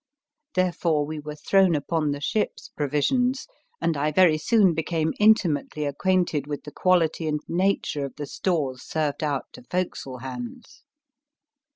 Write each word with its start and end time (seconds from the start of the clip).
Therefore, 0.55 1.05
we 1.05 1.19
were 1.19 1.35
thrown 1.35 1.75
upon 1.75 2.09
the 2.09 2.19
ship 2.21 2.53
s 2.57 2.69
provisions, 2.69 3.45
and 3.79 3.95
I 3.95 4.11
very 4.11 4.39
soon 4.39 4.73
became 4.73 5.13
intimately 5.19 5.85
acquainted 5.85 6.47
with 6.47 6.63
the 6.63 6.71
quality 6.71 7.27
and 7.27 7.39
nature 7.47 8.05
of 8.05 8.15
the 8.15 8.25
stores 8.25 8.81
served 8.81 9.21
out 9.23 9.53
to 9.53 9.61
forecastle 9.69 10.17
hands. 10.21 10.81